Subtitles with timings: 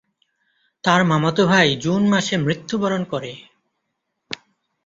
[0.83, 3.31] তার মামাতো ভাই জুন মাসে মৃত্যুবরণ করে।